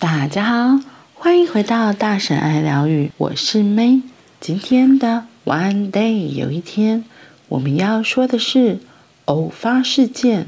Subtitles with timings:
[0.00, 0.80] 大家好，
[1.14, 4.02] 欢迎回到大婶爱疗愈，我是 May。
[4.38, 7.04] 今天的 One Day 有一天，
[7.48, 8.78] 我们要说的是
[9.24, 10.46] 偶发事件。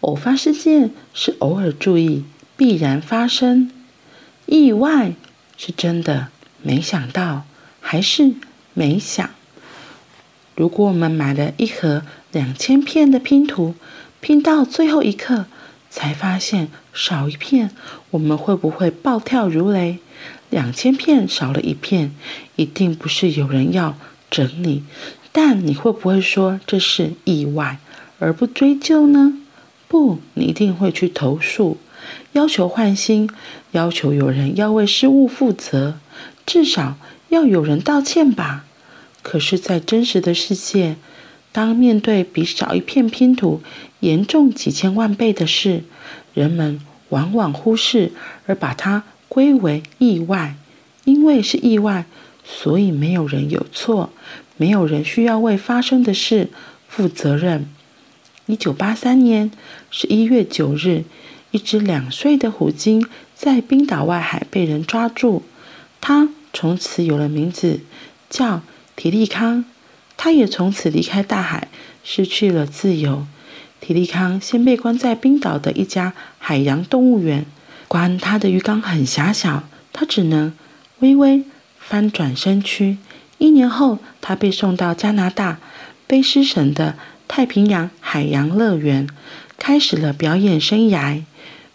[0.00, 2.24] 偶发事件是偶尔注意，
[2.56, 3.70] 必然发生。
[4.46, 5.12] 意外
[5.56, 6.26] 是真的
[6.60, 7.44] 没想到，
[7.80, 8.32] 还是
[8.72, 9.30] 没想。
[10.56, 12.02] 如果我们买了一盒
[12.32, 13.76] 两千片的拼图，
[14.20, 15.44] 拼到最后一刻
[15.88, 17.70] 才发现少一片，
[18.10, 19.98] 我们会不会暴跳如雷？
[20.50, 22.14] 两千片少了一片，
[22.54, 23.96] 一定不是有人要
[24.30, 24.84] 整你，
[25.32, 27.78] 但你会不会说这是意外
[28.20, 29.36] 而不追究呢？
[29.88, 31.78] 不，你一定会去投诉，
[32.32, 33.28] 要求换新，
[33.72, 35.94] 要求有人要为失误负责，
[36.46, 36.96] 至少
[37.30, 38.64] 要有人道歉吧。
[39.22, 40.96] 可是，在真实的世界，
[41.50, 43.62] 当面对比少一片拼图
[44.00, 45.82] 严重几千万倍的事，
[46.34, 48.12] 人们往往忽视，
[48.46, 50.56] 而把它归为意外。
[51.04, 52.04] 因为是意外，
[52.44, 54.10] 所以没有人有错，
[54.58, 56.50] 没有人需要为发生的事
[56.88, 57.66] 负责任。
[58.46, 59.50] 一九八三年
[59.90, 61.04] 十一月九日，
[61.50, 65.42] 一只两岁的虎鲸在冰岛外海被人抓住，
[66.00, 67.80] 它从此有了名字，
[68.28, 68.60] 叫。
[68.96, 69.64] 提利康，
[70.16, 71.66] 它也从此离开大海，
[72.04, 73.26] 失去了自由。
[73.86, 77.44] 提利康先被关在冰岛的一家海洋动物园，
[77.86, 80.54] 关他的鱼缸很狭小，他只能
[81.00, 81.44] 微微
[81.78, 82.96] 翻转身躯。
[83.36, 85.58] 一年后，他被送到加拿大
[86.08, 86.96] 卑诗省的
[87.28, 89.06] 太平洋海洋乐园，
[89.58, 91.22] 开始了表演生涯。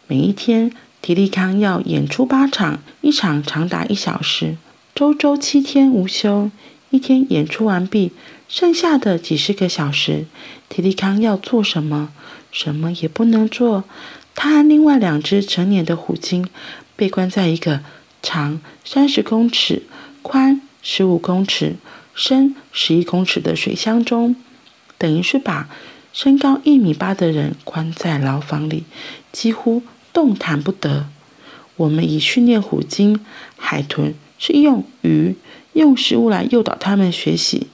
[0.08, 0.72] 每一天，
[1.04, 4.58] 提利康要演出八场，一场长达一小时，
[4.96, 6.50] 周周七天无休。
[6.90, 8.14] 一天演出完毕，
[8.50, 10.26] 剩下的几十个小时，
[10.70, 12.12] 提利康要做什么？
[12.52, 13.84] 什么也不能做。
[14.34, 16.50] 他和另外两只成年的虎鲸
[16.96, 17.82] 被关在一个
[18.24, 19.84] 长三十公尺、
[20.24, 21.76] 宽十五公尺、
[22.16, 24.36] 深十一公尺的水箱中，
[24.98, 25.70] 等于是把
[26.12, 28.84] 身高一米八的人关在牢房里，
[29.32, 31.08] 几乎动弹不得。
[31.76, 33.24] 我们以训练虎鲸、
[33.58, 35.36] 海豚是用鱼。
[35.74, 37.68] 用食物来诱导他们学习，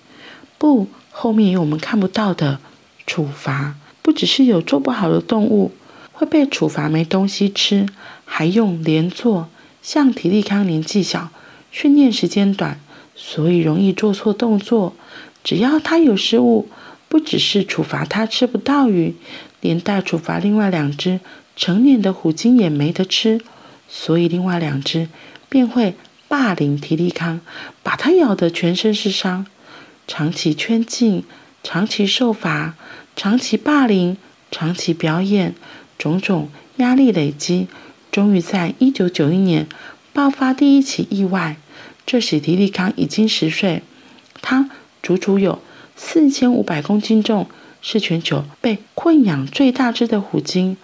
[0.66, 2.58] 不，后面有我们看不到的
[3.06, 3.76] 处罚。
[4.02, 5.72] 不只是有做不好的动物
[6.12, 7.86] 会被处罚没东西吃，
[8.26, 9.48] 还用连坐。
[9.84, 11.30] 像提利康年纪小，
[11.70, 12.80] 训练时间短，
[13.16, 14.96] 所以容易做错动作。
[15.44, 16.68] 只要他有失误，
[17.10, 19.14] 不只是处罚他吃不到鱼，
[19.62, 21.20] 连带处罚另外两只
[21.56, 23.40] 成年的虎鲸也没得吃，
[23.88, 25.10] 所以另外两只
[25.48, 25.94] 便会。
[26.28, 27.40] 霸凌提利康，
[27.84, 29.46] 把他咬得全身是伤，
[30.08, 31.24] 长期圈禁，
[31.64, 32.76] 长期受罚，
[33.16, 34.18] 长期霸凌，
[34.52, 35.56] 长期表演，
[35.98, 37.68] 种种压力累积，
[38.12, 39.68] 终于在一九九一年
[40.14, 41.58] 爆发第一起意外。
[42.06, 43.82] 这时提利康已经十岁，
[44.42, 44.70] 他
[45.02, 45.60] 足足有
[45.96, 47.48] 四千五百公斤重，
[47.82, 50.78] 是全球被困养最大只的虎鲸。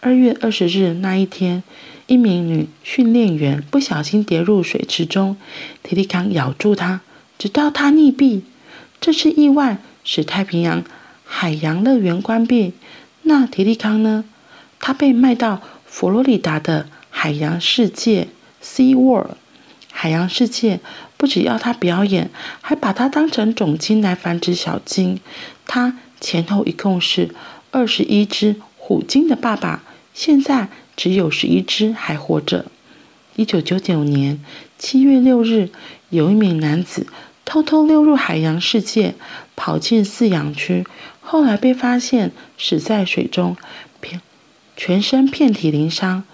[0.00, 1.62] 二月二十日那一天。
[2.06, 5.36] 一名女训练员不小心跌入水池中，
[5.82, 7.02] 提利康咬住她，
[7.36, 8.40] 直到她溺毙。
[9.00, 10.84] 这次意外使太平洋
[11.24, 12.72] 海洋乐园关闭。
[13.22, 14.24] 那提利康呢？
[14.78, 18.28] 他被卖到佛罗里达的海洋世界
[18.62, 19.36] （Sea World）。
[19.90, 20.80] 海洋世界
[21.16, 25.20] 不只要他表演，还把他当成种鲸来繁殖小鲸。
[25.66, 27.34] 他前后一共是
[27.70, 29.82] 二十一只虎鲸的爸爸。
[30.14, 30.68] 现在。
[30.98, 32.66] 只有十一只还活着。
[33.36, 34.44] 一九九九年
[34.78, 35.70] 七月六日，
[36.10, 37.06] 有一名男子
[37.48, 39.14] 偷偷溜入海洋世界，
[39.56, 40.86] 跑进饲养区，
[41.22, 43.56] 后来被发现死在水中，
[44.76, 46.24] 全身遍体鳞伤。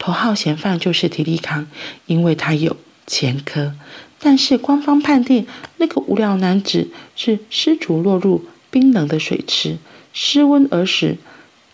[0.00, 1.68] 头号嫌犯就是提利康，
[2.06, 2.76] 因为他有
[3.06, 3.74] 前科。
[4.18, 5.46] 但是官方判定
[5.76, 9.78] 那个无聊男子是失足落入冰冷的水池，
[10.12, 11.18] 失温而死。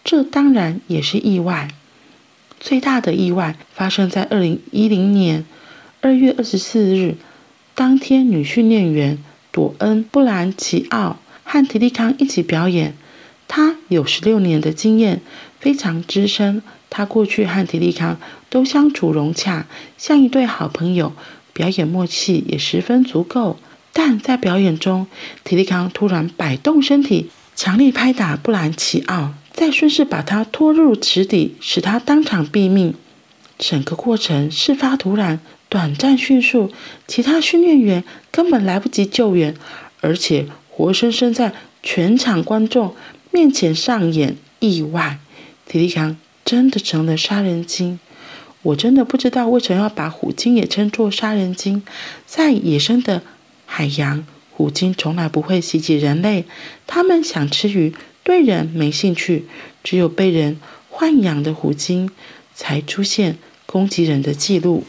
[0.05, 1.69] 这当然也是意外。
[2.61, 5.47] 最大的意外发生在二零一零年
[6.03, 7.17] 二月二十四日，
[7.81, 9.17] 当天女训练员
[9.51, 12.95] 朵恩·布兰奇奥和提利康一起表演。
[13.49, 15.23] 她有十六年的经验，
[15.59, 16.63] 非常资深。
[16.91, 19.65] 她过去和提利康都相处融洽，
[19.97, 21.15] 像一对好朋友，
[21.55, 23.59] 表演默契也十分足够。
[23.95, 25.07] 但在表演中，
[25.43, 29.33] 提利康突然摆动身体，强力拍打布兰奇奥。
[29.55, 32.93] 再顺势把他拖入池底，使他当场毙命。
[33.59, 36.71] 整个过程事发突然、短暂、迅速，
[37.07, 39.55] 其他训练员根本来不及救援，
[40.01, 42.95] 而且活生生在全场观众
[43.31, 45.19] 面前上演意外。
[45.67, 48.01] 提利康真的成了杀人鲸。
[48.63, 51.83] 我真的不知道为什么要把虎鲸也称作杀人鲸。
[52.27, 53.23] 在野生的
[53.65, 56.45] 海洋，虎鲸从来不会袭击人类，
[56.89, 57.95] 它们想吃鱼，
[58.25, 59.47] 对人没兴趣。
[59.85, 60.61] 只有被人
[60.93, 62.11] 豢养的虎鲸
[62.55, 64.85] 才出现攻击人的记录。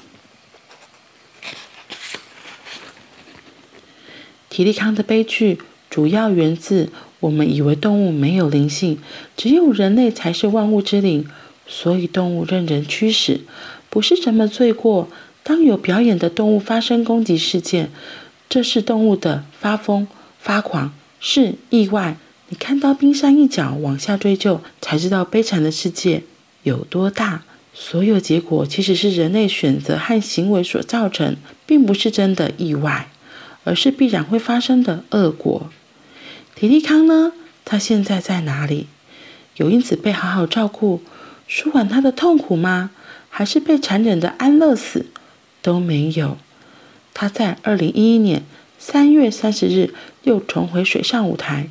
[4.51, 5.59] 提利康的悲剧
[5.89, 6.89] 主要源自
[7.21, 8.99] 我们以为动物没有灵性，
[9.37, 11.25] 只有人类才是万物之灵。
[11.65, 13.39] 所以动物任人驱使，
[13.89, 15.07] 不是什么罪过。
[15.41, 17.89] 当有表演的动物发生攻击事件，
[18.49, 20.05] 这是动物的发疯
[20.37, 22.17] 发狂，是意外。
[22.49, 26.23] 你看到冰山一角，往下追究，才知道悲惨的世界
[26.63, 27.43] 有多大。
[27.73, 33.09] 所有结果其实是人类选择和行为所造成，并不是真的意外，
[33.63, 35.69] 而是必然会发生的恶果。
[36.55, 37.31] 提利康呢？
[37.65, 38.87] 他现在在哪里？
[39.55, 41.01] 有因此被好好照顾？
[41.47, 42.91] 舒缓他的痛苦吗？
[43.29, 45.05] 还是被残忍的安乐死？
[45.61, 46.37] 都没有。
[47.13, 48.43] 他在二零一一年
[48.79, 49.93] 三月三十日
[50.23, 51.69] 又重回水上舞台，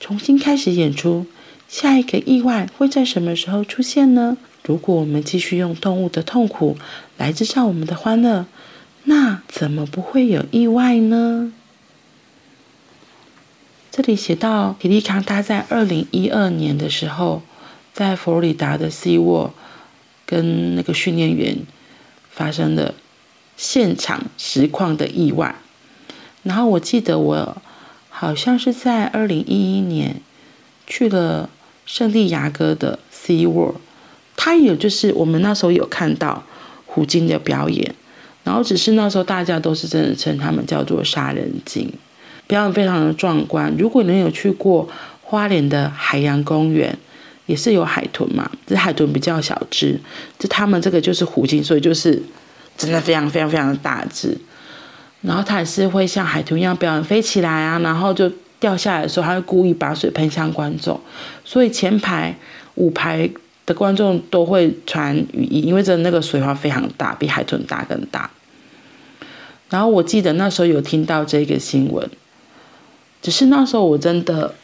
[0.00, 1.26] 重新开始演出。
[1.68, 4.36] 下一个意外会在什么时候出现呢？
[4.64, 6.76] 如果我们继续用动物的痛苦
[7.16, 8.46] 来制造我们的欢乐，
[9.08, 11.52] 那怎么不会有意外呢？
[13.90, 17.42] 这里写到，皮利康他在二零一二年的时候。
[17.90, 19.50] 在佛罗里达的 SeaWorld
[20.24, 21.66] 跟那个训练员
[22.30, 22.94] 发生了
[23.56, 25.56] 现场实况的意外。
[26.44, 27.60] 然后我记得我
[28.08, 30.20] 好像是在二零一一年
[30.86, 31.50] 去了
[31.86, 33.74] 圣地亚哥的 SeaWorld，
[34.36, 36.44] 他也就是我们那时候有看到
[36.86, 37.96] 虎鲸的表演，
[38.48, 41.92] 然后只是那时候大家都是真的称他们叫做杀人鲸，
[42.46, 43.70] 表演非常的壮观。
[43.78, 44.88] 如果你有去过
[45.22, 46.96] 花莲的海洋公园。
[47.48, 49.98] 也是有海豚嘛，这海豚比较小只，
[50.38, 52.22] 就他们这个就是虎鲸，所以就是
[52.76, 54.36] 真的非常非常非常的大只。
[55.22, 58.30] 然后它也是会像海豚一样表演飞起来啊，然后就
[58.60, 61.00] 掉下来的时候，它会故意把水喷向观众，
[61.42, 62.36] 所以前排
[62.74, 63.30] 五排
[63.64, 68.30] 的观众都会穿雨衣，因为真的那个水花非常大，比海豚大更大。
[69.70, 72.08] 然后我记得那时候有听到这个新闻，
[73.20, 74.54] 只是那时候我真的。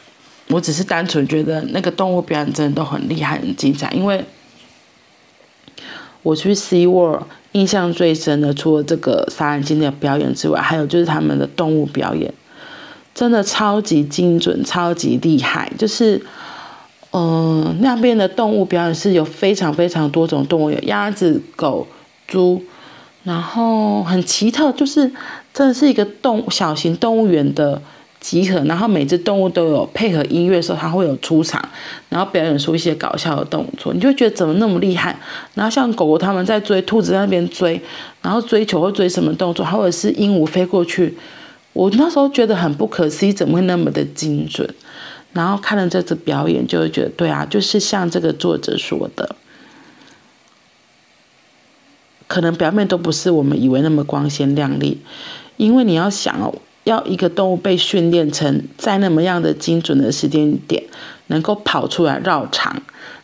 [0.49, 4.23] 我只是单纯觉得那个动物表演真的都很厉害、很精彩，因为
[6.21, 7.23] 我去 Sea World
[7.53, 12.31] 印象最深的，除了这个杀人鲸的表演之外，还有就是他们的动物表演，
[13.15, 15.71] 真的超级精准、超级厉害。
[15.79, 16.23] 就是，
[17.11, 21.87] 嗯、那边的动物表演是有非常非常多种动物，有鸭子、狗、
[22.27, 22.61] 猪，
[23.25, 25.11] 然后很奇特，就是
[25.53, 27.81] 真的是一个动小型动物园的。
[28.21, 31.63] 集合，然后每只动物都有配合音乐的时候，它会有出场，
[32.09, 35.15] 然后表演出一些搞笑的动作，你就觉得怎么那么厉害？
[35.53, 37.79] 然后像狗狗他们在追兔子，在那边追，
[38.23, 41.15] 然后追球或追什么动作，或者是鹦鹉飞过去，
[41.73, 44.67] 我那时候觉得很不可思议，怎么会那么的精准？
[45.33, 49.35] 然后看了这次表演，就会觉得对啊，就是像这个作者说的，
[52.27, 55.01] 可能表面都不是我们以为那么光鲜亮丽，
[55.57, 56.53] 因为你要想哦。
[56.85, 60.83] 要一个动物被训练成在那么样的精准的时间点，
[61.29, 62.79] 能够跑出来绕场，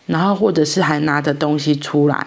[0.08, 2.25] 然后或者是还拿着东西出来，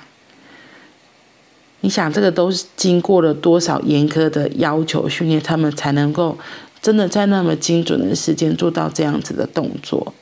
[1.81, 6.39] 你想这个都是经过了多少严苛的要求训练，他们才能够
[6.81, 10.15] 真的在那么精准的时间做到这样子的动作。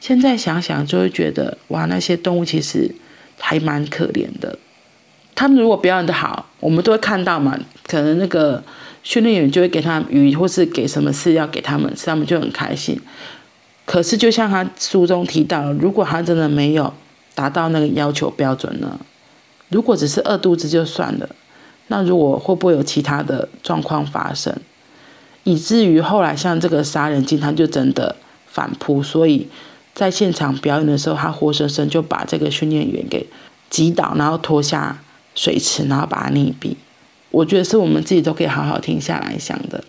[0.00, 2.94] 现在想想就会觉得，哇，那些动物其实
[3.38, 4.58] 还蛮可怜的。
[5.40, 8.62] 他们如果表演得好，我们都会看到嘛，可能那个。
[9.02, 13.00] 训练员就会给他鱼，或是给什么饲料给他们，他们就很开心。
[13.86, 16.92] 可是，就像他书中提到，如果他真的没有
[17.34, 19.00] 达到那个要求标准呢？
[19.70, 21.26] 如果只是饿肚子就算了，
[21.86, 24.54] 那如果会不会有其他的状况发生，
[25.44, 28.16] 以至于后来像这个杀人鲸，他就真的
[28.46, 29.48] 反扑，所以
[29.94, 33.26] 在现场表演的时候，他活生生就把这个训练员给
[33.70, 34.98] 击倒，然后拖下
[35.40, 36.74] 水池，然后把它溺毙。
[37.30, 39.82] 我觉得是我们自己都可以好好停下来想的，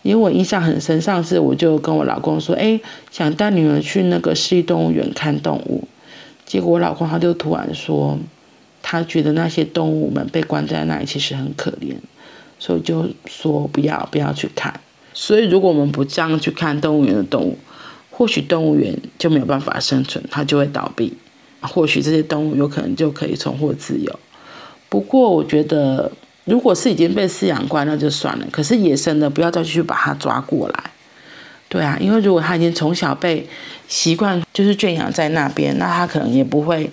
[0.00, 0.98] 因为我印象很深。
[0.98, 2.80] 上次我就跟我老公说：“哎，
[3.10, 5.86] 想带女儿去那个市立动物园看动物。”
[6.46, 8.18] 结果我老公他就突然说
[8.80, 11.94] ：“他觉得那些动物们被关在那里其实很可怜，
[12.58, 14.80] 所以就说不要不要去看。”
[15.12, 17.58] 所以如果我们不这样去看动物园的动物，
[18.10, 21.12] 或许动物园就没有办法生存，它就会倒闭。
[21.60, 24.20] 或许这些动物有可能就可以重获自由。
[24.88, 26.12] 不过我觉得。
[26.46, 28.46] 如果是已经被饲养惯，那就算了。
[28.52, 30.90] 可是野生的，不要再去把它抓过来。
[31.70, 33.48] 对啊，因为如果它已经从小被
[33.88, 36.90] 习惯，就是圈养在那边，那它可能也不会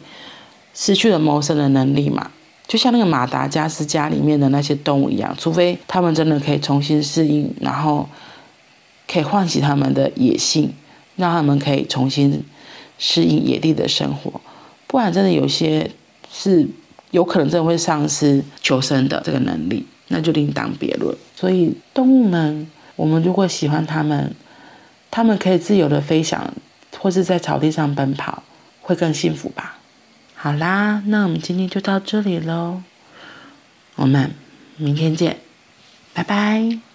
[0.73, 2.31] 失去了谋生的能力嘛。
[2.65, 8.07] 就像那个马达加斯加里面的那些动物一样，除非他们真的可以重新适应，然后
[9.05, 10.73] 可以唤起他们的野性，
[11.17, 12.41] 让他们可以重新
[12.97, 14.39] 适应野地的生活，
[14.87, 15.91] 不然真的有些
[16.31, 16.69] 是
[17.11, 21.15] 有可能真的会丧失求生的这个能力，那就另当别论。
[21.35, 24.33] 所以动物们，我们如果喜欢它们，
[25.09, 26.53] 它们可以自由的飞翔，
[26.97, 28.43] 或是在草地上奔跑，
[28.81, 29.77] 会更幸福吧。
[30.35, 32.81] 好啦，那我们今天就到这里喽，
[33.95, 34.31] 我们
[34.77, 35.37] 明天见，
[36.13, 36.90] 拜拜。